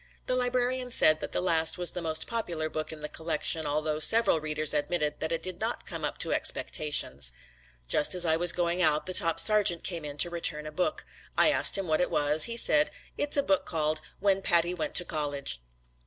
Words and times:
The 0.25 0.35
librarian 0.35 0.89
said 0.89 1.19
that 1.19 1.31
the 1.31 1.41
last 1.41 1.77
was 1.77 1.91
the 1.91 2.01
most 2.01 2.25
popular 2.25 2.71
book 2.71 2.91
in 2.91 3.01
the 3.01 3.07
collection 3.07 3.67
although 3.67 3.99
several 3.99 4.39
readers 4.39 4.73
admitted 4.73 5.19
that 5.19 5.31
it 5.31 5.43
did 5.43 5.61
not 5.61 5.85
come 5.85 6.03
up 6.03 6.17
to 6.17 6.33
expectations. 6.33 7.33
Just 7.87 8.15
as 8.15 8.25
I 8.25 8.35
was 8.35 8.51
going 8.51 8.81
out 8.81 9.05
the 9.05 9.13
top 9.13 9.39
sergeant 9.39 9.83
came 9.83 10.03
in 10.03 10.17
to 10.17 10.31
return 10.31 10.65
a 10.65 10.71
book. 10.71 11.05
I 11.37 11.51
asked 11.51 11.77
him 11.77 11.85
what 11.85 12.01
it 12.01 12.09
was. 12.09 12.45
He 12.45 12.57
said, 12.57 12.89
"It's 13.15 13.37
a 13.37 13.43
book 13.43 13.65
called 13.67 14.01
'When 14.19 14.41
Patty 14.41 14.73
Went 14.73 14.95
to 14.95 15.05
College.'" 15.05 15.61